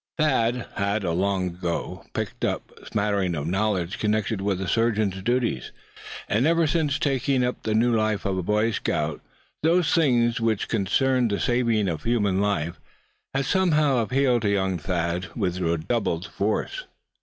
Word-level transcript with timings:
He 0.17 0.23
had 0.23 1.03
long 1.03 1.49
ago 1.49 2.05
picked 2.13 2.43
up 2.43 2.71
a 2.79 2.87
smattering 2.87 3.35
of 3.35 3.45
knowledge 3.45 3.99
connected 3.99 4.41
with 4.41 4.59
a 4.59 4.67
surgeon's 4.67 5.21
duties; 5.21 5.71
and 6.27 6.47
ever 6.47 6.65
since 6.65 6.97
taking 6.97 7.43
up 7.43 7.61
the 7.61 7.75
new 7.75 7.95
life 7.95 8.25
of 8.25 8.35
a 8.35 8.41
Boy 8.41 8.71
Scout, 8.71 9.21
those 9.61 9.93
things 9.93 10.41
which 10.41 10.67
concerned 10.67 11.29
the 11.29 11.39
saving 11.39 11.87
of 11.87 12.01
human 12.01 12.39
life 12.41 12.79
had 13.35 13.45
somehow 13.45 13.99
appealed 13.99 14.41
to 14.41 14.49
young 14.49 14.79
Thad 14.79 15.27
with 15.35 15.59
redoubled 15.59 16.25
force. 16.25 16.85